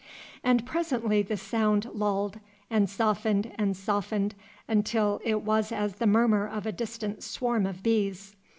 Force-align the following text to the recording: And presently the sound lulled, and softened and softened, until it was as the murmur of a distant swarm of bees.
And 0.43 0.65
presently 0.65 1.21
the 1.21 1.37
sound 1.37 1.85
lulled, 1.93 2.39
and 2.71 2.89
softened 2.89 3.51
and 3.53 3.77
softened, 3.77 4.33
until 4.67 5.21
it 5.23 5.43
was 5.43 5.71
as 5.71 5.97
the 5.97 6.07
murmur 6.07 6.47
of 6.47 6.65
a 6.65 6.71
distant 6.71 7.21
swarm 7.21 7.67
of 7.67 7.83
bees. 7.83 8.35